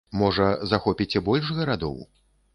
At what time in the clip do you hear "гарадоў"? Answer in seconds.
1.61-2.03